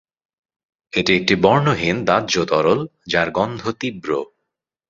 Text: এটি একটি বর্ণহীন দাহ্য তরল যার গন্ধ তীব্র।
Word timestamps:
এটি 0.93 1.11
একটি 1.15 1.33
বর্ণহীন 1.35 1.97
দাহ্য 2.05 2.33
তরল 2.45 2.79
যার 3.07 3.27
গন্ধ 3.31 3.61
তীব্র। 3.79 4.09